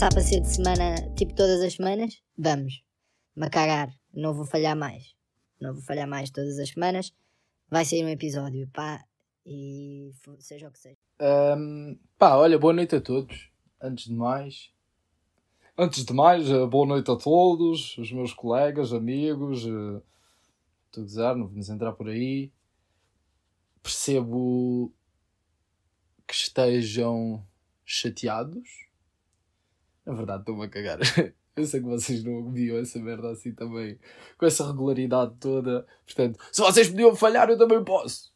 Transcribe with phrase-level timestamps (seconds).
[0.00, 2.82] passar para ser de semana, tipo todas as semanas, vamos.
[3.36, 5.14] Me cagar, não vou falhar mais.
[5.60, 7.12] Não vou falhar mais todas as semanas.
[7.68, 9.04] Vai sair um episódio, pá,
[9.44, 10.96] e seja o que seja.
[11.20, 13.50] Um, pá, olha, boa noite a todos.
[13.78, 14.72] Antes de mais,
[15.76, 20.02] antes de mais, eh, boa noite a todos, os meus colegas, amigos, uh,
[20.90, 22.50] tu dizer, não vamos entrar por aí.
[23.82, 24.94] Percebo
[26.26, 27.46] que estejam
[27.84, 28.89] chateados.
[30.10, 30.98] Na verdade, estou-me a cagar.
[31.54, 33.96] Eu sei que vocês não ouviam essa merda assim também,
[34.36, 35.86] com essa regularidade toda.
[36.04, 38.32] Portanto, se vocês podiam falhar, eu também posso.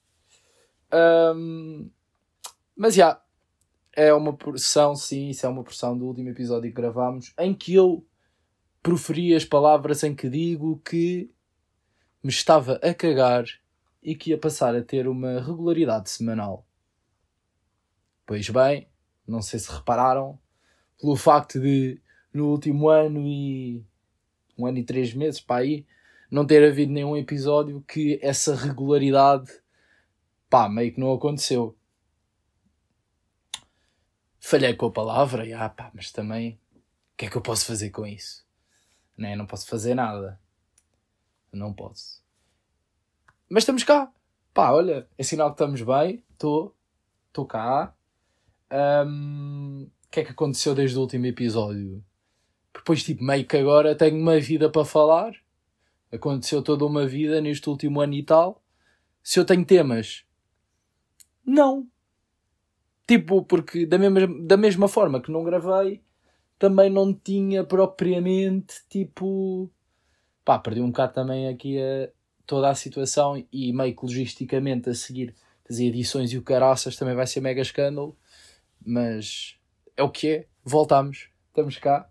[0.93, 1.91] Um,
[2.77, 3.23] mas já, yeah,
[3.93, 7.75] é uma porção, sim, isso é uma porção do último episódio que gravámos, em que
[7.75, 8.07] eu
[8.83, 11.31] proferi as palavras em que digo que
[12.23, 13.45] me estava a cagar
[14.03, 16.67] e que ia passar a ter uma regularidade semanal.
[18.27, 18.89] Pois bem,
[19.27, 20.39] não sei se repararam,
[21.01, 22.01] pelo facto de
[22.33, 23.85] no último ano e
[24.59, 25.87] um ano e três meses para aí
[26.31, 29.51] não ter havido nenhum episódio que essa regularidade
[30.55, 31.77] pá, meio que não aconteceu.
[34.39, 36.61] Falhei com a palavra, e, ah, pá, mas também
[37.13, 38.47] o que é que eu posso fazer com isso?
[39.17, 39.35] Né?
[39.35, 40.41] Não posso fazer nada.
[41.53, 42.23] Não posso.
[43.49, 44.13] Mas estamos cá.
[44.53, 46.23] Pá, olha, é sinal que estamos bem.
[46.31, 46.77] Estou.
[47.29, 47.95] Estou cá.
[49.07, 52.03] Um, que é que aconteceu desde o último episódio?
[52.73, 55.35] Depois, tipo, meio que agora tenho uma vida para falar.
[56.13, 58.63] Aconteceu toda uma vida neste último ano e tal.
[59.21, 60.25] Se eu tenho temas,
[61.45, 61.89] não.
[63.09, 66.01] Tipo, porque da mesma, da mesma forma que não gravei,
[66.61, 69.69] também não tinha propriamente, tipo...
[70.45, 72.09] Pá, perdi um bocado também aqui a,
[72.47, 75.35] toda a situação e meio que logisticamente a seguir
[75.67, 78.17] fazer edições e o caraças também vai ser mega escândalo.
[78.85, 79.59] Mas
[79.97, 80.47] é o que é.
[80.65, 81.29] Voltamos.
[81.49, 82.09] Estamos cá.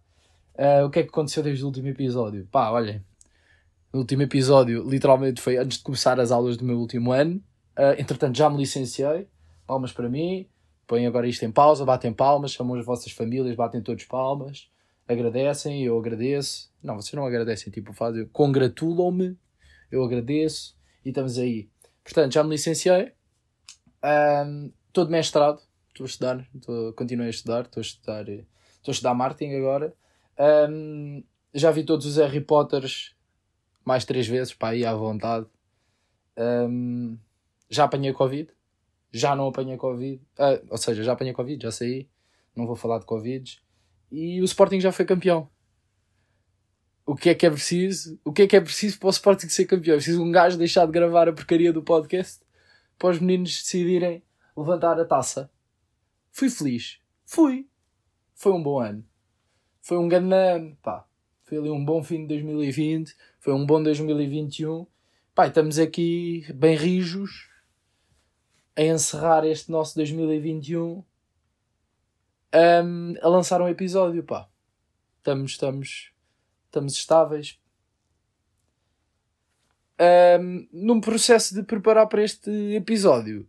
[0.55, 2.47] Uh, o que é que aconteceu desde o último episódio?
[2.51, 3.03] Pá, olhem.
[3.91, 7.43] No último episódio, literalmente foi antes de começar as aulas do meu último ano.
[7.77, 9.27] Uh, entretanto, já me licenciei.
[9.65, 10.47] Palmas para mim.
[10.85, 14.69] Põem agora isto em pausa, batem palmas, chamam as vossas famílias, batem todos palmas.
[15.07, 16.71] Agradecem, eu agradeço.
[16.83, 18.25] Não, vocês não agradecem, tipo, fazem.
[18.27, 19.37] Congratulam-me
[19.93, 20.75] eu agradeço
[21.05, 21.69] e estamos aí.
[22.03, 23.13] Portanto, já me licenciei,
[24.03, 25.61] um, estou de mestrado,
[25.93, 28.47] estou a estudar, estou, continuo a estudar, estou a estudar, estou
[28.87, 29.93] a estudar marketing agora.
[30.69, 31.23] Um,
[31.53, 33.15] já vi todos os Harry Potters
[33.85, 35.45] mais três vezes, para ir à vontade.
[36.37, 37.17] Um,
[37.69, 38.49] já apanhei Covid,
[39.11, 42.09] já não apanhei Covid, uh, ou seja, já apanhei Covid, já saí,
[42.55, 43.61] não vou falar de Covid.
[44.11, 45.49] E o Sporting já foi campeão
[47.05, 48.19] o que é que é preciso?
[48.23, 49.93] O que é que é preciso para o Sporting ser campeão?
[49.93, 52.41] É preciso um gajo deixar de gravar a porcaria do podcast
[52.97, 54.23] para os meninos decidirem
[54.55, 55.49] levantar a taça.
[56.33, 56.99] Fui feliz.
[57.23, 57.69] Fui.
[58.33, 59.05] Foi um bom ano.
[59.81, 60.77] Foi um grande ano.
[60.81, 61.07] Pá.
[61.43, 63.15] Foi ali um bom fim de 2020.
[63.39, 64.85] Foi um bom 2021.
[65.33, 67.49] Pá, estamos aqui bem rijos
[68.75, 71.03] a encerrar este nosso 2021
[72.55, 74.47] um, a lançar um episódio, pá.
[75.19, 76.13] Estamos, estamos
[76.65, 77.59] estamos estáveis.
[80.39, 83.47] Um, num processo de preparar para este episódio,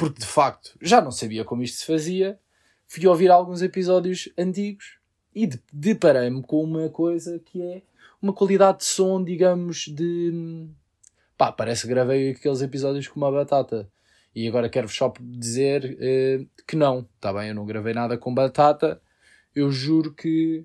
[0.00, 2.40] porque de facto já não sabia como isto se fazia,
[2.86, 4.98] fui ouvir alguns episódios antigos
[5.34, 7.82] e deparei-me com uma coisa que é
[8.20, 10.66] uma qualidade de som, digamos, de.
[11.36, 13.90] pá, parece que gravei aqueles episódios com uma batata.
[14.34, 17.50] E agora quero-vos só dizer uh, que não, está bem?
[17.50, 19.02] Eu não gravei nada com batata.
[19.54, 20.64] Eu juro que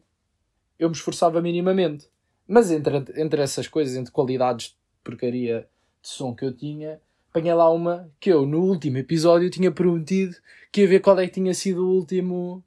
[0.79, 2.07] eu me esforçava minimamente.
[2.47, 5.67] Mas entre, entre essas coisas, entre qualidades de porcaria
[6.01, 7.01] de som que eu tinha,
[7.35, 10.37] apanhei lá uma que eu, no último episódio, tinha prometido
[10.71, 12.63] que ia ver qual é que tinha sido o último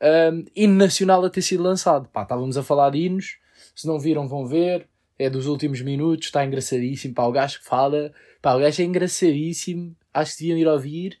[0.00, 2.08] um, hino nacional a ter sido lançado.
[2.08, 3.38] Pá, estávamos a falar de hinos,
[3.74, 4.88] se não viram, vão ver.
[5.18, 7.12] É dos últimos minutos, está engraçadíssimo.
[7.12, 9.96] Pá, o gajo que fala, pá, o gajo é engraçadíssimo.
[10.14, 11.18] Acho que deviam ir ouvir.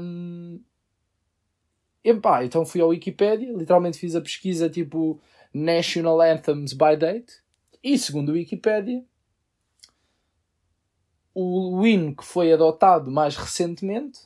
[0.00, 0.60] Um,
[2.02, 5.20] e pá, então fui ao Wikipedia, literalmente fiz a pesquisa tipo
[5.54, 7.34] National Anthems by Date.
[7.84, 9.04] E segundo o Wikipedia,
[11.40, 14.20] o hino que foi adotado mais recentemente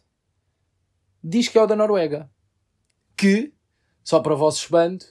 [1.23, 2.31] diz que é o da Noruega.
[3.17, 3.53] Que,
[4.03, 5.07] só para o vosso espanto,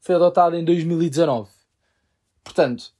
[0.00, 1.50] foi adotado em 2019.
[2.42, 2.94] Portanto,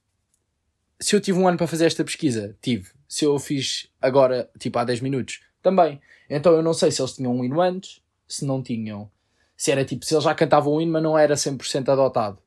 [0.99, 2.91] se eu tive um ano para fazer esta pesquisa, tive.
[3.07, 5.99] Se eu fiz agora, tipo há 10 minutos, também.
[6.29, 9.09] Então eu não sei se eles tinham um hino antes, se não tinham.
[9.57, 12.39] Se era tipo, se eles já cantavam o hino, mas não era 100% adotado.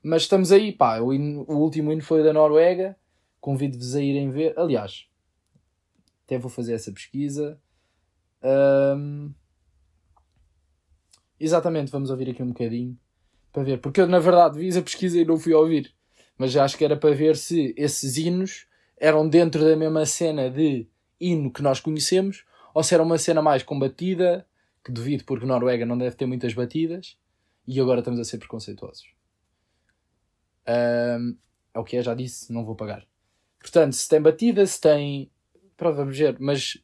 [0.00, 1.00] Mas estamos aí, pá.
[1.00, 2.96] O, hino, o último hino foi da Noruega.
[3.40, 4.58] Convido-vos a irem ver.
[4.58, 5.06] Aliás,
[6.24, 7.60] até vou fazer essa pesquisa.
[8.42, 9.32] Um...
[11.38, 12.98] Exatamente, vamos ouvir aqui um bocadinho
[13.52, 13.78] Para ver.
[13.78, 15.92] Porque eu, na verdade, fiz a pesquisa e não fui ouvir.
[16.38, 18.66] Mas acho que era para ver se esses hinos
[18.96, 20.88] eram dentro da mesma cena de
[21.20, 22.44] hino que nós conhecemos
[22.74, 24.46] ou se era uma cena mais combatida,
[24.84, 27.16] que duvido porque Noruega não deve ter muitas batidas
[27.66, 29.06] e agora estamos a ser preconceituosos.
[30.66, 31.36] Um,
[31.72, 33.06] é o que é, já disse, não vou pagar.
[33.58, 35.30] Portanto, se tem batida, se tem.
[35.76, 36.78] Pronto, vamos ver, mas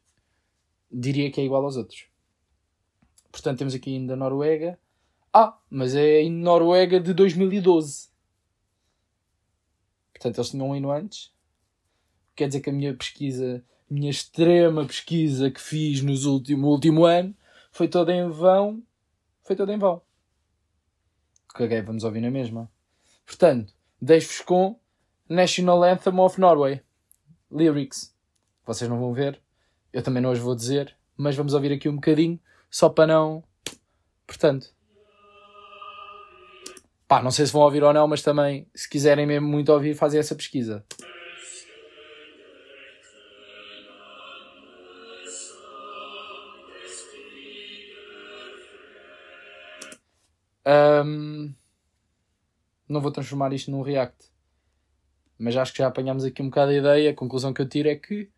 [0.91, 2.07] diria que é igual aos outros.
[3.31, 4.77] Portanto, temos aqui ainda Noruega.
[5.33, 8.09] Ah, mas é em Noruega de 2012.
[10.13, 11.33] Portanto, eles tinham um hino antes.
[12.35, 17.35] Quer dizer que a minha pesquisa, minha extrema pesquisa que fiz nos último, último ano,
[17.71, 18.83] foi toda em vão.
[19.43, 20.01] Foi toda em vão.
[21.47, 22.71] Caguei, vamos ouvir na mesma.
[23.25, 24.79] Portanto, deixo-vos com
[25.27, 26.81] National Anthem of Norway.
[27.49, 28.13] Lyrics.
[28.65, 29.41] Vocês não vão ver.
[29.91, 30.95] Eu também não os vou dizer.
[31.17, 32.39] Mas vamos ouvir aqui um bocadinho.
[32.69, 33.43] Só para não.
[34.25, 34.73] Portanto.
[37.07, 39.95] Pá, não sei se vão ouvir ou não, mas também, se quiserem mesmo muito ouvir,
[39.95, 40.85] fazem essa pesquisa.
[50.65, 51.53] Um,
[52.87, 54.31] não vou transformar isto num react.
[55.37, 57.11] Mas acho que já apanhámos aqui um bocado a ideia.
[57.11, 58.29] A conclusão que eu tiro é que,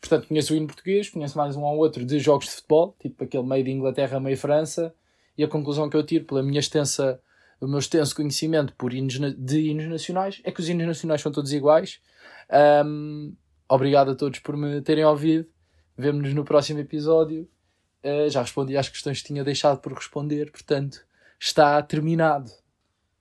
[0.00, 3.22] portanto, conheço o hino português, conheço mais um ou outro de jogos de futebol, tipo
[3.24, 4.94] aquele meio de Inglaterra, meio França.
[5.36, 7.20] E a conclusão que eu tiro, pela minha extensa
[7.60, 11.30] o meu extenso conhecimento por hinos, de hinos nacionais é que os hinos nacionais são
[11.30, 12.00] todos iguais.
[12.84, 13.36] Um,
[13.68, 15.46] obrigado a todos por me terem ouvido.
[15.96, 17.46] Vemo-nos no próximo episódio.
[18.02, 21.04] Uh, já respondi às questões que tinha deixado por responder, portanto,
[21.38, 22.50] está terminado.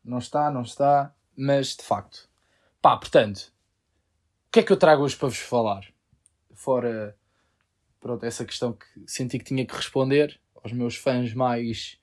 [0.03, 2.29] Não está, não está, mas de facto.
[2.81, 3.51] Pá, portanto,
[4.47, 5.85] o que é que eu trago hoje para vos falar?
[6.59, 7.15] Fora,
[8.01, 11.97] pronto, essa questão que senti que tinha que responder aos meus fãs mais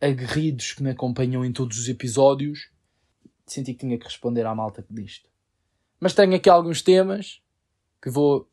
[0.00, 2.72] aguerridos que me acompanham em todos os episódios,
[3.46, 5.30] senti que tinha que responder à malta disto.
[6.00, 7.40] Mas tenho aqui alguns temas
[8.02, 8.50] que vou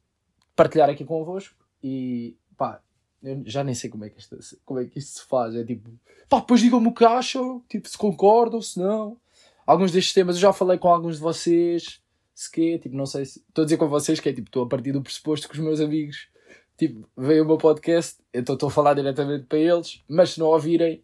[0.56, 2.80] partilhar aqui convosco e pá,
[3.24, 5.56] eu já nem sei como é que isto, como é que isto se faz.
[5.56, 5.90] É tipo,
[6.30, 9.18] pá, depois digam-me o que acham, tipo, se concordam, se não.
[9.66, 12.04] Alguns destes temas eu já falei com alguns de vocês,
[12.40, 13.40] se quê, tipo, não sei se.
[13.40, 15.60] Estou a dizer com vocês que é tipo, estou a partir do pressuposto que os
[15.60, 16.30] meus amigos,
[16.78, 20.48] tipo, veem o meu podcast, então estou a falar diretamente para eles, mas se não
[20.48, 21.04] ouvirem,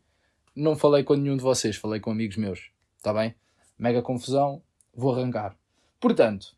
[0.56, 2.72] não falei com nenhum de vocês, falei com amigos meus.
[2.96, 3.36] Está bem?
[3.78, 4.62] Mega confusão,
[4.94, 5.58] vou arrancar.
[6.00, 6.56] Portanto,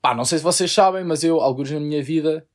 [0.00, 2.48] pá, não sei se vocês sabem, mas eu, alguns na minha vida,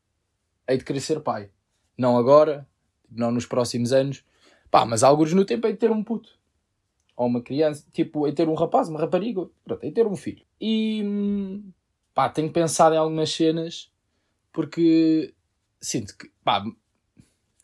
[0.67, 1.51] hei de querer ser pai.
[1.95, 2.67] Não agora,
[3.11, 4.25] não nos próximos anos,
[4.71, 6.38] pá, mas alguns no tempo hei de ter um puto.
[7.19, 10.07] Ou uma criança, tipo, hei de ter um rapaz, uma rapariga, pronto, hei de ter
[10.07, 10.45] um filho.
[10.59, 11.03] E,
[12.13, 13.91] pá, tenho pensado em algumas cenas,
[14.53, 15.33] porque
[15.81, 16.63] sinto que, pá,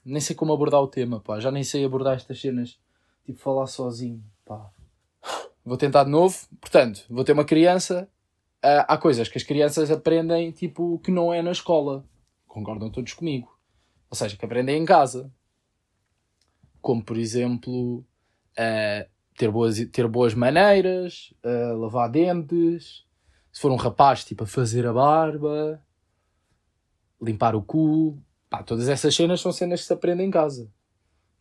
[0.03, 1.39] nem sei como abordar o tema, pá.
[1.39, 2.77] Já nem sei abordar estas cenas.
[3.25, 4.69] Tipo, falar sozinho, pá.
[5.63, 6.37] Vou tentar de novo.
[6.59, 8.09] Portanto, vou ter uma criança.
[8.57, 12.03] Uh, há coisas que as crianças aprendem, tipo, que não é na escola.
[12.45, 13.57] Concordam todos comigo.
[14.09, 15.33] Ou seja, que aprendem em casa.
[16.81, 17.99] Como, por exemplo,
[18.59, 23.05] uh, ter, boas, ter boas maneiras, uh, lavar dentes.
[23.51, 25.81] Se for um rapaz, tipo, a fazer a barba,
[27.21, 30.71] limpar o cu, Pá, todas essas cenas são cenas que se aprendem em casa.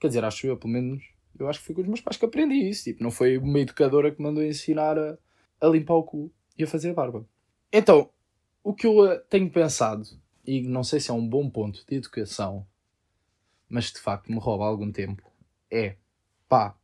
[0.00, 1.04] Quer dizer, acho eu, pelo menos,
[1.38, 2.84] eu acho que foi com os meus pais que aprendi isso.
[2.84, 5.16] Tipo, não foi uma educadora que mandou ensinar a,
[5.60, 7.24] a limpar o cu e a fazer a barba.
[7.72, 8.10] Então,
[8.62, 10.02] o que eu eh, tenho pensado,
[10.44, 12.66] e não sei se é um bom ponto de educação,
[13.68, 15.22] mas de facto me rouba algum tempo,
[15.70, 15.96] é
[16.48, 16.76] pá,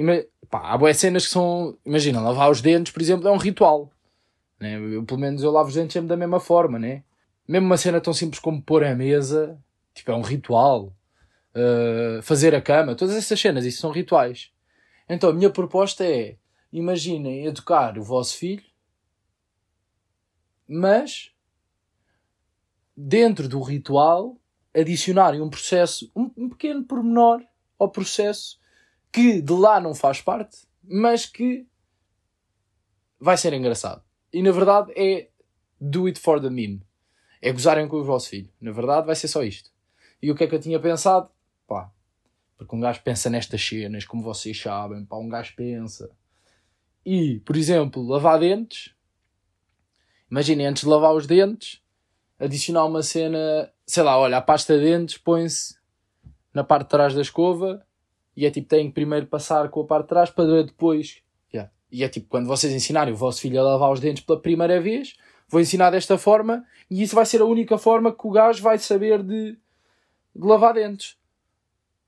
[0.00, 1.76] ima, pá há boas cenas que são.
[1.84, 3.90] Imagina, lavar os dentes, por exemplo, é um ritual.
[4.60, 4.76] Né?
[4.76, 7.02] Eu, pelo menos eu lavo os dentes sempre da mesma forma, né?
[7.46, 9.58] mesmo uma cena tão simples como pôr a mesa,
[9.94, 10.94] tipo, é um ritual.
[11.54, 14.52] Uh, fazer a cama, todas essas cenas, isso são rituais.
[15.08, 16.36] Então a minha proposta é:
[16.72, 18.62] imaginem educar o vosso filho,
[20.68, 21.32] mas
[22.96, 24.36] dentro do ritual
[24.74, 27.42] adicionarem um processo, um, um pequeno pormenor
[27.78, 28.60] ao processo
[29.12, 31.66] que de lá não faz parte, mas que
[33.18, 34.02] vai ser engraçado.
[34.32, 35.30] E na verdade é
[35.80, 36.86] do it for the meme
[37.40, 38.50] é gozarem com o vosso filho.
[38.60, 39.70] Na verdade, vai ser só isto.
[40.20, 41.30] E o que é que eu tinha pensado?
[41.66, 41.90] Pá,
[42.56, 46.10] porque um gajo pensa nestas cenas, como vocês sabem, pá, um gajo pensa.
[47.04, 48.94] E, por exemplo, lavar dentes.
[50.30, 51.80] Imaginem, antes de lavar os dentes,
[52.38, 55.78] adicionar uma cena, sei lá, olha, a pasta de dentes põe-se
[56.52, 57.86] na parte de trás da escova
[58.38, 61.20] e é tipo, tem que primeiro passar com a parte de trás para depois.
[61.52, 61.72] Yeah.
[61.90, 64.80] E é tipo, quando vocês ensinarem o vosso filho a lavar os dentes pela primeira
[64.80, 65.16] vez,
[65.48, 68.78] vou ensinar desta forma e isso vai ser a única forma que o gajo vai
[68.78, 69.58] saber de,
[70.36, 71.16] de lavar dentes.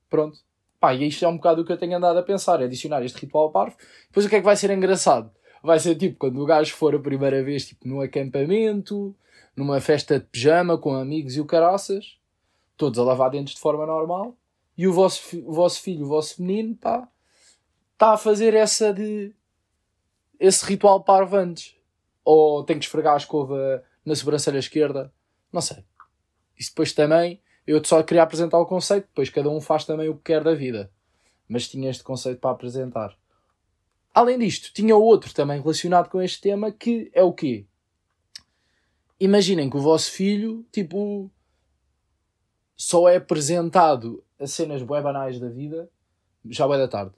[0.08, 0.38] Pronto.
[0.78, 3.02] Pá, e isto é um bocado o que eu tenho andado a pensar, é adicionar
[3.04, 3.76] este ritual parvo.
[4.06, 5.32] Depois o que é que vai ser engraçado?
[5.64, 9.12] Vai ser tipo, quando o gajo for a primeira vez, tipo, num acampamento,
[9.56, 12.18] numa festa de pijama com amigos e o caraças,
[12.76, 14.36] todos a lavar dentes de forma normal,
[14.80, 17.06] e o vosso, o vosso filho, o vosso menino, pá,
[17.92, 19.34] está a fazer essa de.
[20.38, 21.76] esse ritual parvo antes.
[22.24, 25.12] Ou tem que esfregar a escova na sobrancelha esquerda.
[25.52, 25.84] Não sei.
[26.58, 27.42] Isso depois também.
[27.66, 30.54] Eu só queria apresentar o conceito, depois cada um faz também o que quer da
[30.54, 30.90] vida.
[31.46, 33.14] Mas tinha este conceito para apresentar.
[34.14, 37.66] Além disto, tinha outro também relacionado com este tema que é o quê?
[39.20, 41.30] Imaginem que o vosso filho, tipo,
[42.80, 45.90] só é apresentado a cenas bué banais da vida
[46.46, 47.12] já bué da tarde.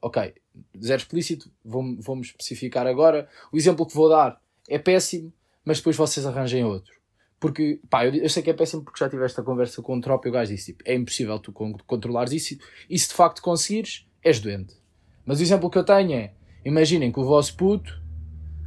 [0.00, 0.32] Ok,
[0.80, 3.28] zero explícito, vou-me vou especificar agora.
[3.50, 5.32] O exemplo que vou dar é péssimo,
[5.64, 6.94] mas depois vocês arranjem outro.
[7.40, 10.00] Porque, pá, eu, eu sei que é péssimo porque já tive esta conversa com o
[10.00, 12.56] Trop e o gajo disse, tipo, é impossível tu con- controlares isso
[12.88, 14.76] e se de facto conseguires, és doente.
[15.24, 16.32] Mas o exemplo que eu tenho é,
[16.64, 18.00] imaginem que o vosso puto,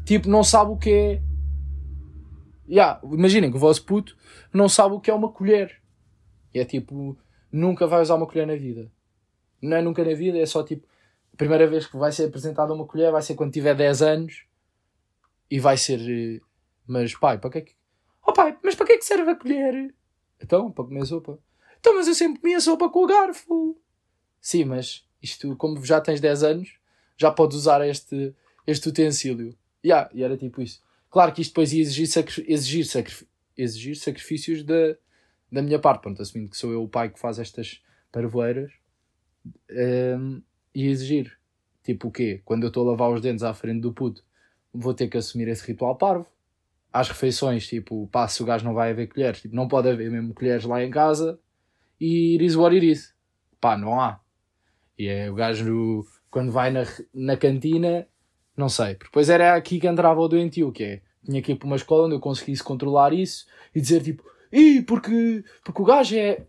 [0.05, 1.21] tipo, não sabe o que é...
[2.67, 4.17] Yeah, imaginem que o vosso puto
[4.53, 5.78] não sabe o que é uma colher.
[6.53, 7.17] E é tipo,
[7.51, 8.91] nunca vai usar uma colher na vida.
[9.61, 10.87] Não é nunca na vida, é só tipo,
[11.33, 14.43] a primeira vez que vai ser apresentada uma colher vai ser quando tiver 10 anos
[15.49, 16.39] e vai ser, eh,
[16.87, 17.73] mas pai, para que é que.
[18.25, 19.93] Oh pai, mas para que é que serve a colher?
[20.41, 21.39] Então, para comer sopa.
[21.79, 23.77] Então, mas eu sempre comia sopa com o garfo.
[24.41, 26.77] Sim, mas isto, como já tens 10 anos,
[27.17, 28.33] já podes usar este,
[28.65, 29.55] este utensílio.
[29.83, 30.81] Yeah, e era tipo isso.
[31.09, 33.27] Claro que isto depois ia exigir, sacri- exigir, sacri-
[33.57, 34.95] exigir sacrifícios da,
[35.51, 38.71] da minha parte, pronto, assumindo que sou eu o pai que faz estas parvoeiras,
[40.19, 40.41] um,
[40.73, 41.37] e exigir,
[41.83, 42.41] tipo o quê?
[42.45, 44.23] Quando eu estou a lavar os dentes à frente do puto,
[44.73, 46.27] vou ter que assumir esse ritual parvo.
[46.91, 50.33] Às refeições, tipo, se o gajo não vai haver colheres, tipo, não pode haver mesmo
[50.33, 51.39] colheres lá em casa,
[51.99, 53.13] e it is what it is.
[53.59, 54.19] Pá, não há.
[54.97, 58.07] E é o gajo, quando vai na, na cantina,
[58.55, 58.95] não sei.
[58.95, 62.05] Depois era aqui que entrava o doentio, que é, tinha que ir para uma escola
[62.05, 66.45] onde eu conseguisse controlar isso e dizer tipo, Ih, porque, porque o gajo é,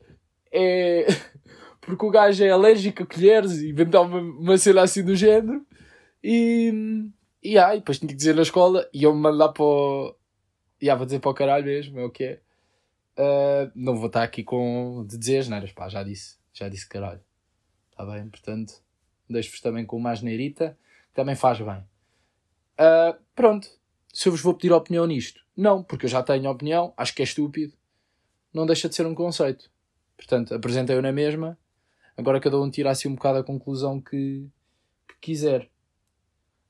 [0.53, 1.07] é
[1.81, 5.67] porque o gajo é alérgico a colheres e inventar uma, uma cena assim do género.
[6.23, 7.11] E,
[7.43, 10.15] e, ah, e depois tinha que dizer na escola e eu me mandar para o
[10.81, 12.41] e ah, vou dizer para o caralho mesmo, é o que é.
[13.17, 17.21] Ah, não vou estar aqui com de dizer neiras, pá, já disse já disse caralho.
[17.91, 18.83] Está bem, portanto
[19.29, 20.77] deixo-vos também com uma asneirita
[21.09, 21.85] que também faz bem.
[22.79, 23.69] Ah, pronto,
[24.13, 25.41] se eu vos vou pedir opinião nisto?
[25.57, 27.75] Não, porque eu já tenho opinião, acho que é estúpido
[28.53, 29.71] não deixa de ser um conceito
[30.17, 31.59] portanto, apresentei-o na mesma
[32.17, 34.49] agora cada um tira assim um bocado a conclusão que,
[35.09, 35.71] que quiser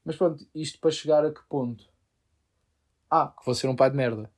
[0.05, 1.89] mas pronto, isto para chegar a que ponto?
[3.11, 4.31] Ah, que vou ser um pai de merda.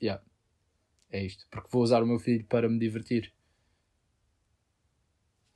[0.00, 0.22] Yeah.
[1.10, 1.46] É isto.
[1.50, 3.32] Porque vou usar o meu filho para me divertir.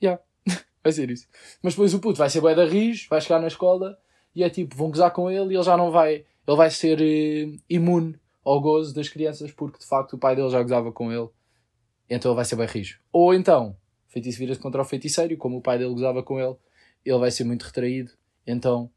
[0.02, 0.22] Yeah.
[0.82, 1.28] vai ser isso.
[1.62, 3.98] Mas depois o puto vai ser bué da rijo, vai chegar na escola
[4.34, 6.26] e é tipo, vão gozar com ele e ele já não vai.
[6.46, 10.50] Ele vai ser eh, imune ao gozo das crianças porque de facto o pai dele
[10.50, 11.28] já gozava com ele.
[12.08, 13.00] Então ele vai ser bem rijo.
[13.12, 13.76] Ou então,
[14.08, 16.56] o feitiço vira-se contra o feiticeiro, como o pai dele gozava com ele,
[17.04, 18.12] ele vai ser muito retraído,
[18.46, 18.90] então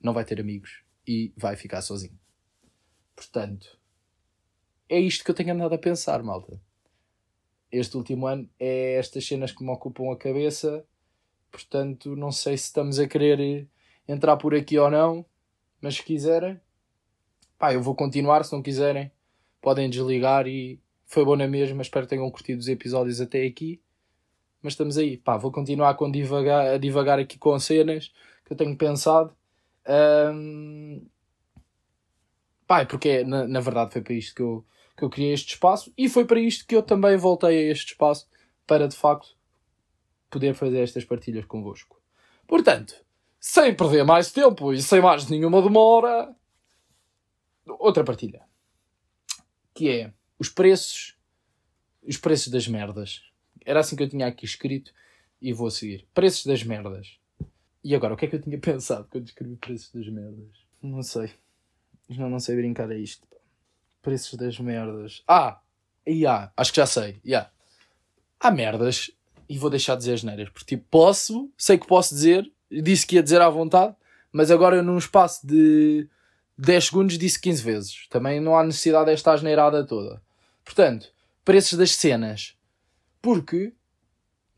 [0.00, 2.18] não vai ter amigos e vai ficar sozinho.
[3.14, 3.78] Portanto,
[4.88, 6.60] é isto que eu tenho andado a pensar, malta.
[7.70, 10.84] Este último ano é estas cenas que me ocupam a cabeça.
[11.50, 13.68] Portanto, não sei se estamos a querer
[14.08, 15.24] entrar por aqui ou não,
[15.80, 16.60] mas se quiserem,
[17.60, 18.44] pá, eu vou continuar.
[18.44, 19.12] Se não quiserem,
[19.60, 21.82] podem desligar e foi bom na mesma.
[21.82, 23.80] Espero que tenham curtido os episódios até aqui.
[24.60, 28.12] Mas estamos aí, pá, vou continuar com divagar, a divagar aqui com cenas
[28.44, 29.32] que eu tenho pensado.
[29.86, 31.02] Ahm,
[32.70, 34.64] Pá, é porque na, na verdade foi para isto que eu,
[34.96, 37.94] que eu criei este espaço e foi para isto que eu também voltei a este
[37.94, 38.28] espaço
[38.64, 39.36] para de facto
[40.30, 42.00] poder fazer estas partilhas convosco.
[42.46, 42.94] Portanto,
[43.40, 46.32] sem perder mais tempo e sem mais nenhuma demora,
[47.66, 48.42] outra partilha
[49.74, 51.16] que é os preços,
[52.06, 53.22] os preços das merdas.
[53.64, 54.92] Era assim que eu tinha aqui escrito
[55.40, 56.06] e vou seguir.
[56.12, 57.18] Preços das merdas.
[57.82, 60.66] E agora, o que é que eu tinha pensado quando escrevi preços das merdas?
[60.82, 61.30] Não sei.
[62.10, 63.26] Não, não sei brincar a isto.
[64.02, 65.22] Preços das merdas.
[65.26, 65.60] Ah!
[66.06, 67.20] E há, acho que já sei.
[67.24, 67.50] Yeah.
[68.38, 69.10] Há merdas,
[69.48, 73.06] e vou deixar de dizer as neiras, porque tipo, posso, sei que posso dizer, disse
[73.06, 73.94] que ia dizer à vontade,
[74.32, 76.08] mas agora eu num espaço de
[76.60, 78.06] 10 segundos disse 15 vezes.
[78.08, 80.22] Também não há necessidade desta asneirada toda.
[80.64, 81.12] Portanto,
[81.44, 82.56] preços das cenas.
[83.22, 83.72] Porque,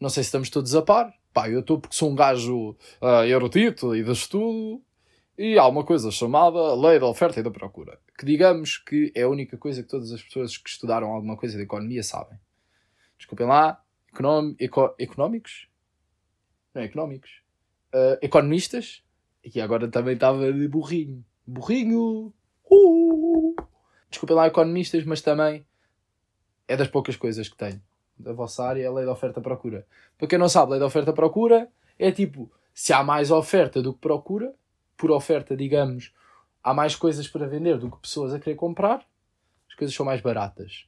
[0.01, 3.27] não sei se estamos todos a par, pá, eu estou porque sou um gajo ah,
[3.27, 4.83] erudito e de estudo,
[5.37, 9.23] e há uma coisa chamada Lei da Oferta e da Procura, que digamos que é
[9.23, 12.39] a única coisa que todas as pessoas que estudaram alguma coisa de economia sabem.
[13.17, 13.83] Desculpem lá,
[14.13, 15.69] econom, eco, económicos,
[16.75, 17.43] não é económicos,
[17.95, 19.03] uh, economistas,
[19.45, 21.25] e agora também estava de burrinho.
[21.53, 22.33] Burrinho!
[22.71, 23.55] Uh!
[24.09, 25.67] Desculpem lá, economistas, mas também
[26.67, 27.81] é das poucas coisas que tenho.
[28.19, 29.87] Da vossa área a lei da oferta-procura.
[30.17, 31.69] Para quem não sabe, a lei da oferta-procura
[31.99, 34.55] é tipo, se há mais oferta do que procura,
[34.97, 36.15] por oferta, digamos,
[36.63, 39.05] há mais coisas para vender do que pessoas a querer comprar,
[39.69, 40.87] as coisas são mais baratas.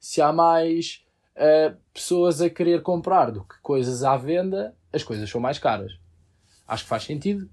[0.00, 1.04] Se há mais
[1.36, 5.96] uh, pessoas a querer comprar do que coisas à venda, as coisas são mais caras.
[6.66, 7.48] Acho que faz sentido.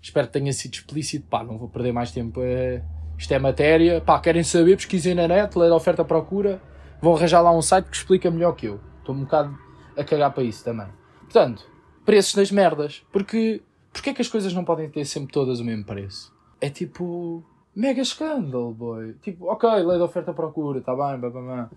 [0.00, 1.26] Espero que tenha sido explícito.
[1.28, 2.40] Pá, não vou perder mais tempo.
[2.42, 2.82] É...
[3.16, 4.00] Isto é matéria.
[4.00, 4.76] Pá, querem saber?
[4.76, 6.60] Pesquisem na net, lei da oferta-procura.
[7.00, 8.80] Vão arranjar lá um site que explica melhor que eu.
[8.98, 9.58] Estou um bocado
[9.96, 10.86] a cagar para isso também.
[11.20, 11.64] Portanto,
[12.04, 13.02] preços das merdas.
[13.12, 13.62] Porque
[13.92, 16.32] Porquê é que as coisas não podem ter sempre todas o mesmo preço?
[16.60, 17.44] É tipo.
[17.74, 19.14] Mega escândalo, boy.
[19.22, 21.70] Tipo, ok, lei da oferta-procura, tá bem, blá, blá, blá.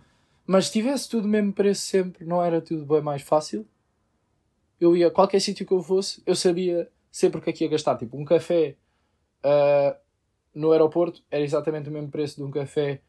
[0.47, 3.67] Mas se tivesse tudo o mesmo preço sempre, não era tudo bem mais fácil?
[4.79, 7.97] Eu ia, qualquer sítio que eu fosse, eu sabia sempre que é que ia gastar.
[7.97, 8.75] Tipo, um café
[9.43, 9.95] uh,
[10.55, 13.01] no aeroporto era exatamente o mesmo preço de um café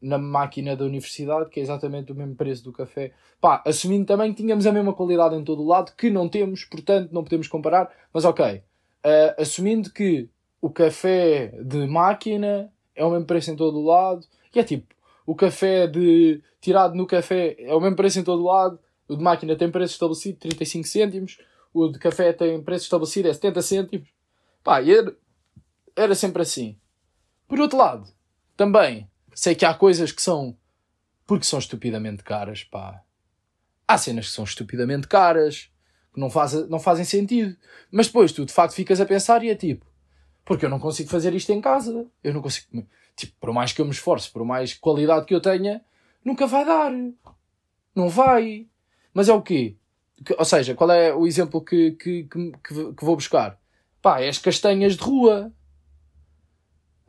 [0.00, 3.12] na máquina da universidade, que é exatamente o mesmo preço do café.
[3.40, 6.64] Pá, assumindo também que tínhamos a mesma qualidade em todo o lado, que não temos,
[6.64, 8.56] portanto não podemos comparar, mas ok.
[9.04, 10.28] Uh, assumindo que
[10.60, 14.92] o café de máquina é o mesmo preço em todo o lado, e é tipo,
[15.24, 19.16] o café de tirado no café é o mesmo preço em todo o lado, o
[19.16, 21.38] de máquina tem preço estabelecido 35 cêntimos,
[21.72, 24.08] o de café tem preço estabelecido é 70 cêntimos.
[24.62, 25.16] Pá, era,
[25.96, 26.78] era sempre assim.
[27.48, 28.08] Por outro lado,
[28.56, 30.56] também Sei que há coisas que são
[31.26, 33.02] porque são estupidamente caras, pá.
[33.88, 35.70] Há cenas que são estupidamente caras,
[36.12, 37.56] que não, faz, não fazem sentido.
[37.90, 39.86] Mas depois tu de facto ficas a pensar e é tipo,
[40.44, 42.06] porque eu não consigo fazer isto em casa.
[42.22, 42.86] Eu não consigo.
[43.16, 45.82] Tipo, por mais que eu me esforce, por mais qualidade que eu tenha,
[46.24, 46.92] nunca vai dar.
[47.94, 48.66] Não vai.
[49.14, 49.76] Mas é o quê?
[50.38, 52.52] Ou seja, qual é o exemplo que, que, que,
[52.94, 53.58] que vou buscar?
[54.00, 55.52] Pá, é as castanhas de rua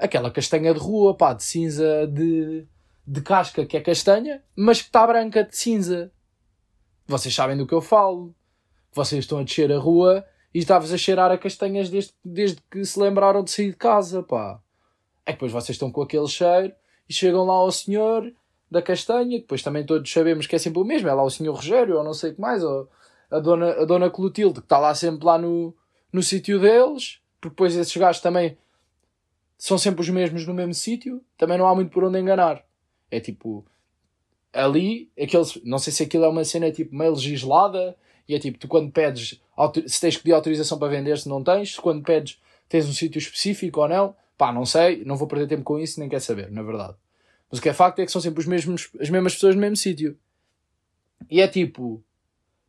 [0.04, 2.66] aquela castanha de rua, pá, de cinza de,
[3.08, 6.12] de casca que é castanha, mas que está branca de cinza.
[7.08, 8.36] Vocês sabem do que eu falo.
[8.92, 12.84] Vocês estão a descer a rua e estavas a cheirar a castanhas desde, desde que
[12.86, 14.60] se lembraram de sair de casa, pá.
[15.26, 16.74] É que depois vocês estão com aquele cheiro
[17.08, 18.32] e chegam lá ao senhor
[18.70, 21.30] da castanha, que depois também todos sabemos que é sempre o mesmo, é lá o
[21.30, 22.90] senhor Rogério, ou não sei o que mais, ou
[23.34, 25.76] a dona, a dona Clotilde, que está lá sempre lá no,
[26.12, 28.56] no sítio deles, porque depois esses gajos também
[29.58, 32.64] são sempre os mesmos no mesmo sítio, também não há muito por onde enganar.
[33.10, 33.66] É tipo,
[34.54, 38.60] ali, aqueles, não sei se aquilo é uma cena tipo meio legislada, e é tipo,
[38.60, 39.42] tu quando pedes,
[39.88, 43.18] se tens que pedir autorização para vender, se não tens, quando pedes, tens um sítio
[43.18, 46.52] específico ou não, pá, não sei, não vou perder tempo com isso, nem quer saber,
[46.52, 46.96] na verdade.
[47.50, 49.62] Mas o que é facto é que são sempre os mesmos, as mesmas pessoas no
[49.62, 50.18] mesmo sítio.
[51.30, 52.04] E é tipo,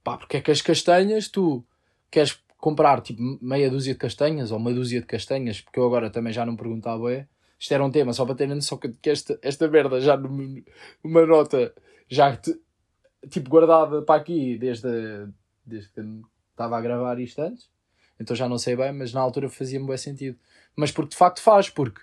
[0.05, 1.65] pá, porque é que as castanhas tu
[2.11, 6.11] queres comprar tipo meia dúzia de castanhas ou uma dúzia de castanhas, porque eu agora
[6.11, 7.27] também já não perguntava, é.
[7.59, 11.75] Isto era um tema só para terem noção que, esta, esta merda já numa nota
[12.09, 12.39] já
[13.31, 14.89] tipo guardada para aqui desde,
[15.65, 16.01] desde que
[16.51, 17.71] estava a gravar isto antes.
[18.21, 20.39] Então já não sei bem, mas na altura fazia-me bem sentido.
[20.77, 22.01] Mas porque de facto faz, porque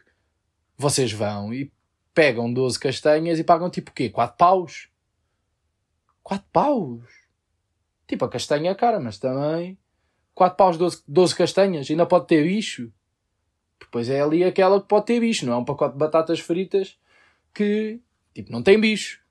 [0.77, 1.71] vocês vão e
[2.13, 4.09] pegam 12 castanhas e pagam tipo o quê?
[4.09, 4.89] 4 paus?
[6.23, 7.20] 4 paus?
[8.11, 9.77] Tipo, a castanha é cara, mas também
[10.35, 12.91] 4 paus 12, 12 castanhas, ainda pode ter bicho.
[13.79, 16.99] Depois é ali aquela que pode ter bicho, não é um pacote de batatas fritas
[17.53, 18.01] que,
[18.35, 19.21] tipo, não tem bicho.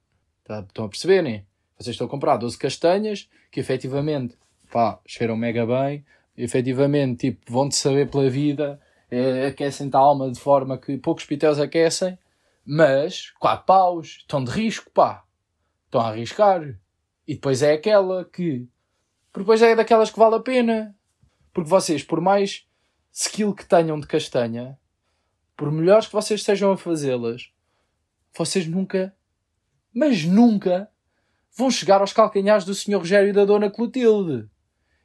[0.44, 1.44] Tá, estão a perceber, né?
[1.76, 4.34] Vocês estão a comprar 12 castanhas que efetivamente,
[4.72, 6.02] pá, cheiram mega bem,
[6.34, 11.60] efetivamente, tipo, vão-te saber pela vida, é, aquecem-te a alma de forma que poucos pitéus
[11.60, 12.18] aquecem,
[12.64, 15.22] mas 4 paus, estão de risco, pá.
[15.84, 16.80] Estão a arriscar.
[17.30, 18.66] E depois é aquela que
[19.32, 20.96] porque depois é daquelas que vale a pena.
[21.54, 22.66] Porque vocês, por mais
[23.12, 24.76] skill que tenham de castanha,
[25.56, 27.52] por melhores que vocês estejam a fazê-las,
[28.36, 29.14] vocês nunca,
[29.94, 30.90] mas nunca,
[31.56, 32.96] vão chegar aos calcanhares do Sr.
[32.96, 34.48] Rogério e da Dona Clotilde.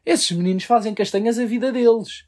[0.03, 2.25] Esses meninos fazem castanhas a vida deles.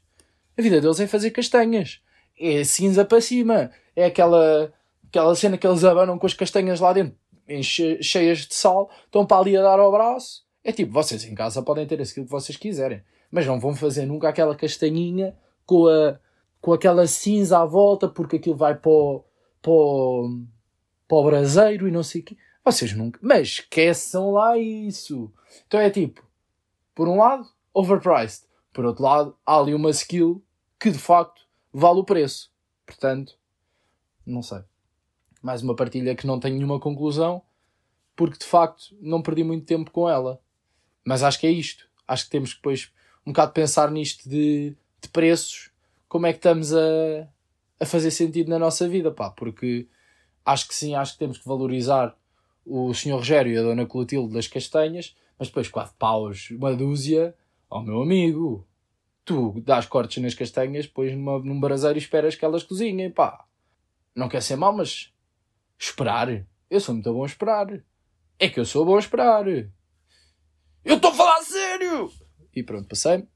[0.56, 2.00] A vida deles é fazer castanhas.
[2.38, 3.72] É cinza para cima.
[3.96, 4.72] É aquela,
[5.08, 7.18] aquela cena que eles abanam com as castanhas lá dentro,
[7.62, 11.62] cheias de sal, estão para ali a dar ao braço é tipo, vocês em casa
[11.62, 15.34] podem ter aquilo que vocês quiserem, mas não vão fazer nunca aquela castanhinha
[15.64, 16.18] com, a,
[16.60, 19.24] com aquela cinza à volta, porque aquilo vai para o,
[19.62, 20.42] para o,
[21.08, 22.36] para o braseiro e não sei o quê.
[22.62, 23.18] Vocês nunca.
[23.22, 25.32] Mas esqueçam lá isso.
[25.66, 26.22] Então é tipo,
[26.94, 28.46] por um lado, overpriced.
[28.70, 30.44] Por outro lado, há ali uma skill
[30.78, 32.52] que de facto vale o preço.
[32.84, 33.38] Portanto,
[34.26, 34.60] não sei.
[35.40, 37.42] Mais uma partilha que não tem nenhuma conclusão,
[38.16, 40.40] porque de facto não perdi muito tempo com ela.
[41.04, 41.88] Mas acho que é isto.
[42.06, 42.92] Acho que temos que depois
[43.26, 45.70] um bocado pensar nisto de, de preços,
[46.08, 47.28] como é que estamos a,
[47.78, 49.86] a fazer sentido na nossa vida, pá, porque
[50.44, 52.16] acho que sim, acho que temos que valorizar
[52.64, 53.12] o Sr.
[53.12, 57.34] Rogério e a Dona Clotilde das Castanhas, mas depois quatro paus, uma dúzia,
[57.68, 58.66] ao oh, meu amigo,
[59.24, 63.44] tu dás cortes nas castanhas, pões numa, num braseiro e esperas que elas cozinhem, pá.
[64.16, 65.12] Não quer ser mau, mas
[65.78, 66.46] esperar.
[66.68, 67.66] Eu sou muito bom a esperar.
[68.38, 69.46] É que eu sou bom a esperar.
[69.46, 72.10] Eu estou a falar sério!
[72.54, 73.26] E pronto, passei.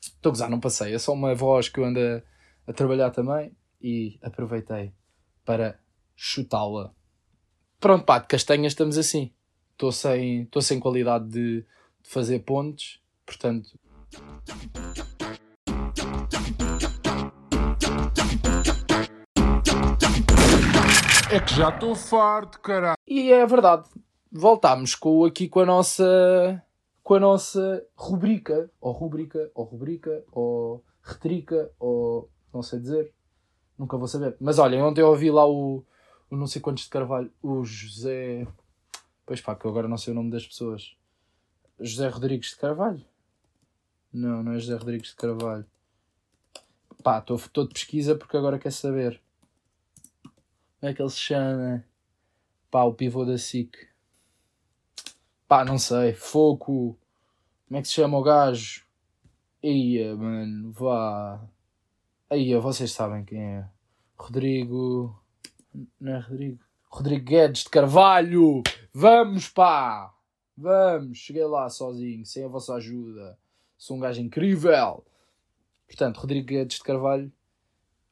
[0.00, 0.94] Estou a gozar, não passei.
[0.94, 2.22] É só uma voz que eu ando a,
[2.70, 4.92] a trabalhar também e aproveitei
[5.44, 5.78] para
[6.14, 6.94] chutá-la.
[7.80, 9.32] Pronto, pá, de castanhas estamos assim.
[9.72, 13.70] Estou sem, sem qualidade de, de fazer pontes, portanto.
[21.32, 22.98] É que já estou farto, caralho.
[23.08, 23.88] E é verdade.
[24.30, 26.62] Voltámos com, aqui com a nossa
[27.02, 33.14] com a nossa rubrica, ou rubrica, ou rubrica, ou retrica, ou não sei dizer,
[33.78, 34.36] nunca vou saber.
[34.38, 35.82] Mas olhem, ontem eu ouvi lá o,
[36.28, 38.46] o não sei quantos de Carvalho, o José.
[39.24, 40.94] Pois pá, que eu agora não sei o nome das pessoas.
[41.80, 43.02] José Rodrigues de Carvalho?
[44.12, 45.64] Não, não é José Rodrigues de Carvalho.
[47.02, 49.18] Pá, estou de pesquisa porque agora quer saber.
[50.82, 51.84] Como é que ele se chama?
[52.68, 53.72] Pá, o pivô da SIC.
[55.46, 56.12] Pá, não sei.
[56.12, 56.98] Foco.
[57.68, 58.84] Como é que se chama o gajo?
[59.62, 61.40] Ia, mano, vá.
[62.28, 63.68] Aí, vocês sabem quem é.
[64.18, 65.16] Rodrigo.
[66.00, 66.58] Não é Rodrigo?
[66.90, 68.64] Rodrigo Guedes de Carvalho!
[68.92, 70.12] Vamos, pá!
[70.56, 71.16] Vamos!
[71.16, 73.38] Cheguei lá sozinho, sem a vossa ajuda.
[73.78, 75.06] Sou um gajo incrível!
[75.86, 77.32] Portanto, Rodrigo Guedes de Carvalho.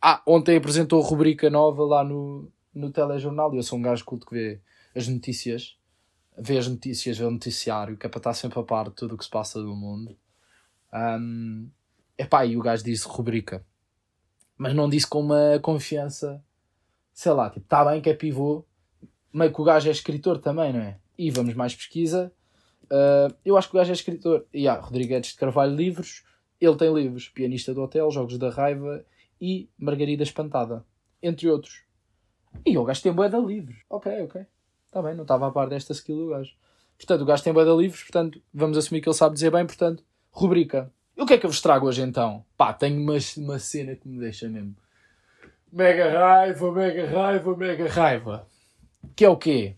[0.00, 3.52] Ah, ontem apresentou rubrica nova lá no, no telejornal.
[3.54, 4.60] E eu sou um gajo culto que vê
[4.94, 5.76] as notícias.
[6.38, 9.14] Vê as notícias, vê o noticiário, que é para estar sempre a par de tudo
[9.14, 10.16] o que se passa do mundo.
[10.92, 11.68] Um,
[12.16, 13.64] epá, e o gajo disse rubrica.
[14.56, 16.42] Mas não disse com uma confiança
[17.20, 18.64] sei lá, tipo, está bem que é pivô,
[19.30, 20.98] meio que o gajo é escritor também, não é?
[21.18, 22.32] E vamos mais pesquisa.
[22.84, 24.46] Uh, eu acho que o gajo é escritor.
[24.54, 26.24] E há Rodrigues de Carvalho livros,
[26.58, 29.04] ele tem livros, Pianista do Hotel, Jogos da Raiva
[29.38, 30.82] e Margarida Espantada,
[31.22, 31.82] entre outros.
[32.64, 33.78] E o gajo tem boa de livros.
[33.88, 34.46] Ok, ok.
[34.86, 36.52] Está bem, não estava a par desta skill do gajo.
[36.96, 39.64] Portanto, o gajo tem boa de livros, portanto, vamos assumir que ele sabe dizer bem,
[39.66, 40.92] portanto, rubrica.
[41.16, 42.44] E o que é que eu vos trago hoje então?
[42.56, 44.76] Pá, tenho uma, uma cena que me deixa mesmo
[45.72, 48.46] mega raiva, mega raiva, mega raiva.
[49.14, 49.76] Que é o quê?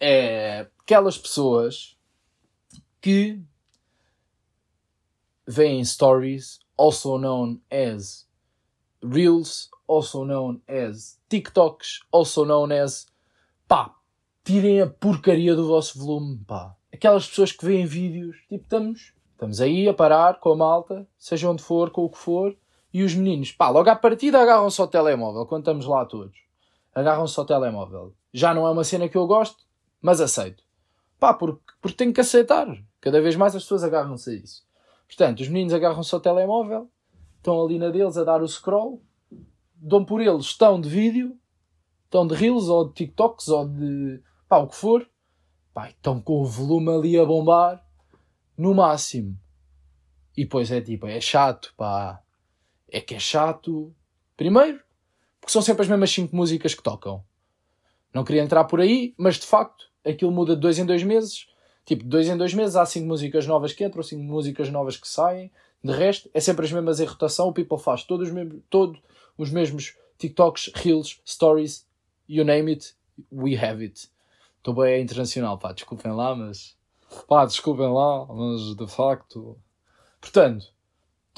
[0.00, 1.96] É aquelas pessoas
[3.00, 3.40] que
[5.46, 8.26] veem stories, also known as
[9.02, 13.06] reels, also known as TikToks, also known as
[13.66, 13.94] pá,
[14.44, 16.76] tirem a porcaria do vosso volume, pá.
[16.92, 21.50] Aquelas pessoas que veem vídeos, tipo, estamos, estamos aí a parar com a malta, seja
[21.50, 22.56] onde for, com o que for,
[22.92, 26.38] e os meninos, pá, logo à partida agarram-se ao telemóvel, quando estamos lá todos.
[26.94, 28.14] Agarram-se ao telemóvel.
[28.32, 29.64] Já não é uma cena que eu gosto,
[30.00, 30.64] mas aceito.
[31.18, 32.66] Pá, porque, porque tenho que aceitar.
[33.00, 34.66] Cada vez mais as pessoas agarram-se a isso.
[35.06, 36.88] Portanto, os meninos agarram-se ao telemóvel,
[37.36, 39.02] estão ali na deles a dar o scroll,
[39.80, 41.36] dão por eles, estão de vídeo,
[42.04, 45.08] estão de reels ou de TikToks ou de pá, o que for,
[45.72, 47.84] pá, estão com o volume ali a bombar
[48.56, 49.38] no máximo.
[50.36, 52.22] E depois é tipo, é chato, pá
[52.90, 53.94] é que é chato.
[54.36, 54.80] Primeiro,
[55.40, 57.22] porque são sempre as mesmas 5 músicas que tocam.
[58.12, 61.46] Não queria entrar por aí, mas de facto aquilo muda de dois em dois meses.
[61.84, 64.96] Tipo, de dois em dois meses há 5 músicas novas que entram, 5 músicas novas
[64.96, 65.50] que saem.
[65.82, 67.48] De resto, é sempre as mesmas em rotação.
[67.48, 68.98] O People faz todos os mesmos, todo
[69.38, 71.86] os mesmos TikToks, Reels, Stories,
[72.28, 72.94] you name it,
[73.32, 74.10] we have it.
[74.58, 76.76] Estou bem internacional, pá, desculpem lá, mas.
[77.26, 79.56] Pá, desculpem lá, mas de facto.
[80.20, 80.66] Portanto,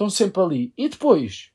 [0.00, 0.72] Estão sempre ali.
[0.78, 1.52] E depois,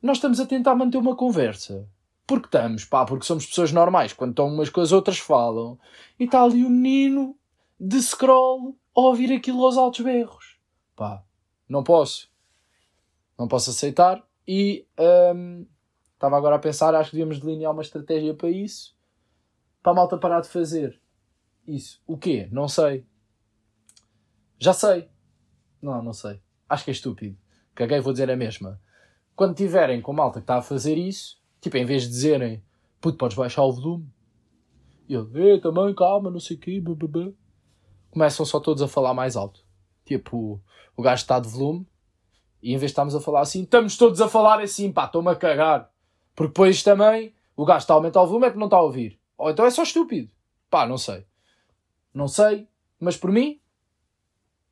[0.00, 1.88] nós estamos a tentar manter uma conversa.
[2.24, 4.12] Porque estamos, pá, porque somos pessoas normais.
[4.12, 5.76] Quando estão umas com as outras falam.
[6.16, 7.36] E está ali o menino
[7.80, 10.56] de scroll a ouvir aquilo aos altos berros.
[10.94, 11.24] Pá,
[11.68, 12.30] não posso.
[13.36, 14.24] Não posso aceitar.
[14.46, 14.86] E
[15.34, 15.66] hum,
[16.20, 18.94] estava agora a pensar, acho que devíamos delinear uma estratégia para isso.
[19.82, 21.00] Para a malta parar de fazer
[21.66, 22.02] isso.
[22.06, 22.48] O quê?
[22.52, 23.06] Não sei.
[24.58, 25.08] Já sei.
[25.80, 26.42] Não, não sei.
[26.68, 27.38] Acho que é estúpido
[27.80, 28.80] caguei, vou dizer a mesma.
[29.34, 32.62] Quando tiverem com malta que está a fazer isso, tipo, em vez de dizerem,
[33.00, 34.06] puto, podes baixar o volume,
[35.08, 36.82] e ele, também, calma, não sei o quê,
[38.10, 39.64] começam só todos a falar mais alto.
[40.04, 40.60] Tipo,
[40.96, 41.86] o gajo está de volume,
[42.62, 45.30] e em vez de estarmos a falar assim, estamos todos a falar assim, pá, estou-me
[45.30, 45.89] a cagar.
[46.40, 48.82] Porque depois também, o gajo está a aumentar o volume é porque não está a
[48.82, 49.20] ouvir.
[49.36, 50.32] Ou então é só estúpido.
[50.70, 51.26] Pá, não sei.
[52.14, 52.66] Não sei,
[52.98, 53.60] mas por mim,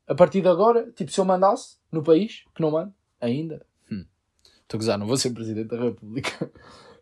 [0.06, 4.06] A partir de agora, tipo, se eu mandasse no país, que não mando, ainda, hum,
[4.62, 6.50] estou a gozar, não vou ser Presidente da República,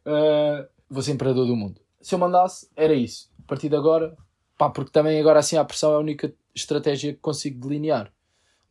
[0.05, 1.81] uh, vou ser Imperador do Mundo.
[2.01, 3.31] Se eu mandasse, era isso.
[3.39, 4.17] A partir de agora,
[4.59, 8.13] pá, porque também agora assim a pressão é a única estratégia que consigo delinear.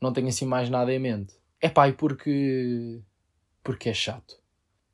[0.02, 1.36] Não tenho assim mais nada em mente.
[1.62, 3.02] É pá, e porque.
[3.64, 4.44] porque é chato.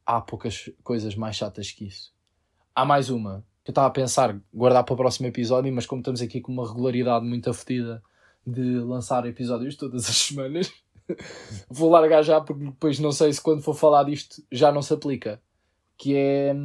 [0.06, 2.14] Há poucas coisas mais chatas que isso.
[2.76, 6.02] Há mais uma que eu estava a pensar guardar para o próximo episódio, mas como
[6.02, 8.02] estamos aqui com uma regularidade muito afetida
[8.46, 10.72] de lançar episódios todas as semanas,
[11.70, 14.94] vou largar já porque depois não sei se quando for falar disto já não se
[14.94, 15.42] aplica.
[15.98, 16.56] Que é,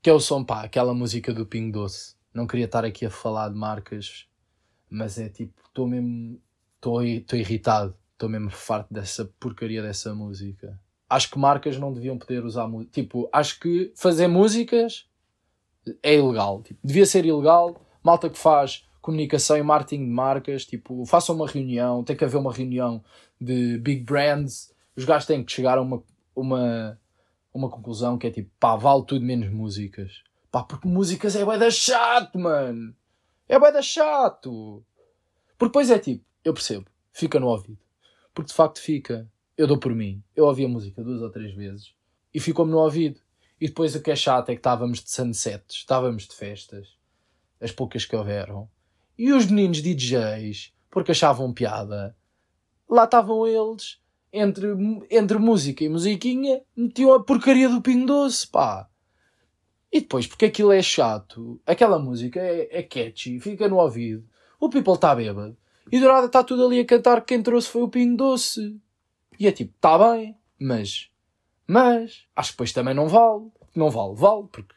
[0.00, 2.16] que é o som, pá, aquela música do Ping Doce.
[2.32, 4.26] Não queria estar aqui a falar de marcas,
[4.88, 6.40] mas é tipo, estou mesmo,
[6.76, 7.02] estou
[7.38, 10.80] irritado, estou mesmo farto dessa porcaria dessa música.
[11.08, 12.92] Acho que marcas não deviam poder usar música.
[12.92, 15.06] Tipo, acho que fazer músicas
[16.02, 16.62] é ilegal.
[16.62, 17.80] Tipo, devia ser ilegal.
[18.02, 22.38] Malta que faz comunicação e marketing de marcas, tipo, façam uma reunião, tem que haver
[22.38, 23.04] uma reunião
[23.40, 24.74] de big brands.
[24.96, 26.02] Os gajos têm que chegar a uma,
[26.34, 27.00] uma,
[27.54, 30.24] uma conclusão que é tipo, pá, vale tudo menos músicas.
[30.50, 32.92] Pá, porque músicas é bué chato, mano.
[33.48, 34.82] É bué chato.
[35.56, 37.78] Porque depois é tipo, eu percebo, fica no ouvido.
[38.34, 39.28] Porque de facto fica.
[39.56, 40.22] Eu dou por mim.
[40.34, 41.94] Eu ouvi a música duas ou três vezes
[42.32, 43.20] e ficou-me no ouvido.
[43.58, 46.88] E depois o que é chato é que estávamos de sunsets, estávamos de festas,
[47.60, 48.68] as poucas que houveram.
[49.16, 52.14] E os meninos DJs, porque achavam piada,
[52.88, 53.98] lá estavam eles,
[54.30, 54.66] entre,
[55.10, 58.88] entre música e musiquinha, metiam a porcaria do Pingo Doce, pá.
[59.90, 64.28] E depois, porque aquilo é chato, aquela música é, é catchy, fica no ouvido,
[64.60, 65.56] o people está bêbado,
[65.90, 68.78] e do nada está tudo ali a cantar que quem trouxe foi o Pingo Doce.
[69.38, 71.10] E é tipo, está bem, mas
[71.66, 73.50] mas acho que depois também não vale.
[73.74, 74.74] Não vale, vale, porque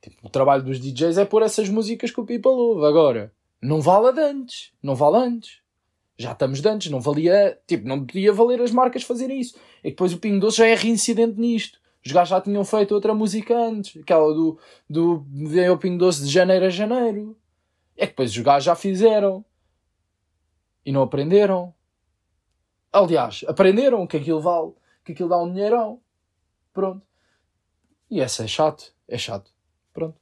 [0.00, 2.86] tipo, o trabalho dos DJs é pôr essas músicas que o People ouve.
[2.86, 4.72] Agora, não vale a de antes.
[4.82, 5.60] Não vale antes.
[6.16, 6.90] Já estamos de antes.
[6.90, 7.58] Não valia.
[7.66, 9.56] Tipo, não podia valer as marcas fazerem isso.
[9.82, 11.78] E depois o Pingo Doce já é reincidente nisto.
[12.04, 14.00] Os gajos já tinham feito outra música antes.
[14.00, 14.58] Aquela do.
[14.88, 15.26] do
[15.72, 17.36] o Pingo Doce de janeiro a janeiro.
[17.96, 19.44] É que depois os gajos já fizeram.
[20.86, 21.74] E não aprenderam.
[22.92, 24.72] Aliás, aprenderam que aquilo vale.
[25.04, 26.00] Que aquilo dá um dinheirão.
[26.72, 27.02] Pronto.
[28.10, 28.92] E essa é chato.
[29.06, 29.50] É chato.
[29.92, 30.18] Pronto.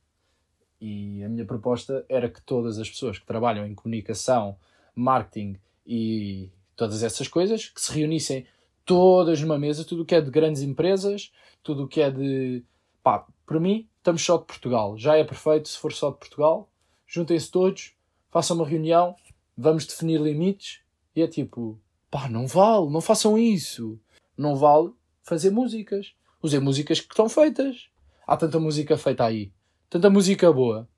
[0.80, 4.56] E a minha proposta era que todas as pessoas que trabalham em comunicação,
[4.94, 8.46] marketing e todas essas coisas, que se reunissem
[8.84, 12.64] todas numa mesa, tudo o que é de grandes empresas, tudo o que é de.
[13.02, 14.96] pá, para mim, estamos só de Portugal.
[14.96, 16.70] Já é perfeito se for só de Portugal.
[17.06, 17.94] Juntem-se todos,
[18.30, 19.16] façam uma reunião,
[19.56, 20.80] vamos definir limites.
[21.16, 23.98] E é tipo, pá, não vale, não façam isso.
[24.36, 24.90] Não vale
[25.22, 26.14] fazer músicas.
[26.42, 27.88] Usei músicas que estão feitas.
[28.26, 29.52] Há tanta música feita aí.
[29.90, 30.88] Tanta música boa.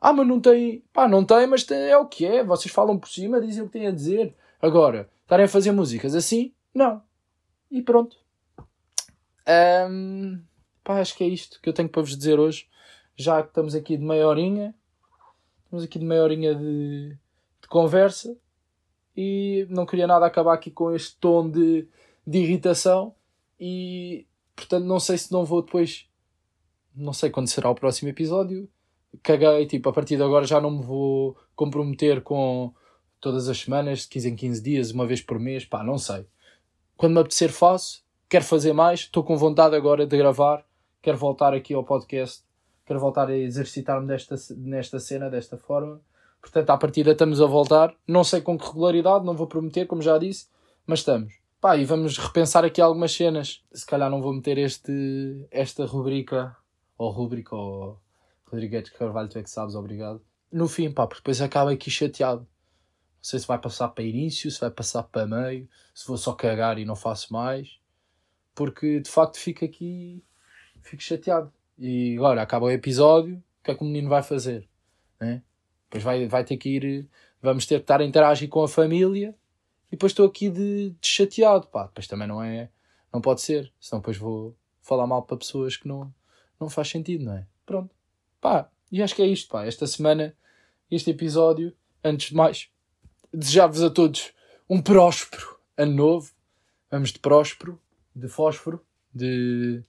[0.00, 0.82] Ah, mas não tem.
[0.92, 2.44] Pá, não tem, mas tem, é o que é.
[2.44, 4.34] Vocês falam por cima, dizem o que têm a dizer.
[4.62, 6.52] Agora, estarem a fazer músicas assim?
[6.72, 7.02] Não.
[7.70, 8.16] E pronto.
[9.90, 10.40] Um,
[10.84, 12.68] pá, acho que é isto que eu tenho para vos dizer hoje.
[13.16, 14.74] Já que estamos aqui de meia horinha.
[15.64, 17.10] Estamos aqui de meia horinha de,
[17.60, 18.36] de conversa.
[19.18, 21.88] E não queria nada acabar aqui com este tom de,
[22.24, 23.14] de irritação.
[23.58, 24.28] E
[24.58, 26.08] Portanto, não sei se não vou depois.
[26.94, 28.68] Não sei quando será o próximo episódio.
[29.22, 32.74] Caguei, tipo, a partir de agora já não me vou comprometer com
[33.20, 36.26] todas as semanas, de 15 em 15 dias, uma vez por mês, pá, não sei.
[36.96, 38.02] Quando me apetecer, faço.
[38.28, 40.66] Quero fazer mais, estou com vontade agora de gravar.
[41.00, 42.42] Quero voltar aqui ao podcast.
[42.84, 46.00] Quero voltar a exercitar-me desta, nesta cena, desta forma.
[46.40, 47.94] Portanto, à partida estamos a voltar.
[48.06, 50.48] Não sei com que regularidade, não vou prometer, como já disse,
[50.86, 51.34] mas estamos.
[51.60, 53.64] Pá, e vamos repensar aqui algumas cenas.
[53.72, 56.56] Se calhar não vou meter este, esta rubrica,
[56.96, 58.00] ou rubrica, ou
[58.50, 60.22] Rodrigues Carvalho, tu é que sabes, obrigado.
[60.50, 62.40] No fim, pá, porque depois acaba aqui chateado.
[62.40, 66.32] Não sei se vai passar para início, se vai passar para meio, se vou só
[66.32, 67.78] cagar e não faço mais.
[68.54, 70.24] Porque de facto fico aqui,
[70.80, 71.52] fico chateado.
[71.76, 74.68] E agora acaba o episódio, o que é que o menino vai fazer?
[75.20, 75.42] Né?
[75.88, 77.08] Depois vai, vai ter que ir,
[77.40, 79.34] vamos ter que estar a interagir com a família.
[79.88, 82.70] E depois estou aqui de, de, chateado, pá, depois também não é,
[83.12, 86.12] não pode ser, senão depois vou falar mal para pessoas que não,
[86.60, 87.46] não faz sentido, não é?
[87.64, 87.94] Pronto,
[88.38, 90.36] pá, e acho que é isto, pá, esta semana,
[90.90, 91.74] este episódio,
[92.04, 92.68] antes de mais,
[93.32, 94.32] desejar-vos a todos
[94.68, 96.32] um próspero ano novo,
[96.90, 97.80] vamos de próspero,
[98.14, 99.82] de fósforo, de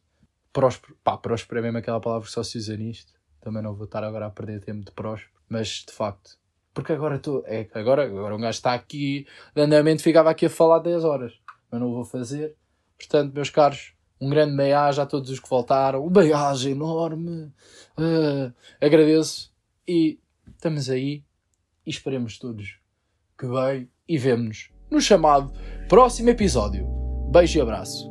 [0.53, 3.85] próspero, pá, próspero é mesmo aquela palavra que só se usa nisto, também não vou
[3.85, 6.39] estar agora a perder tempo de próspero, mas de facto,
[6.73, 7.43] porque agora estou.
[7.45, 11.33] É, agora, agora um gajo está aqui andamento, ficava aqui a falar 10 horas.
[11.71, 12.55] Mas não vou fazer.
[12.97, 16.05] Portanto, meus caros, um grande beijo a todos os que voltaram.
[16.05, 17.51] Um beijo enorme.
[17.97, 19.51] Uh, agradeço.
[19.87, 21.23] E estamos aí.
[21.85, 22.79] E esperemos todos
[23.37, 23.89] que bem.
[24.07, 25.51] E vemo-nos no chamado
[25.87, 26.87] próximo episódio.
[27.31, 28.09] Beijo e abraço.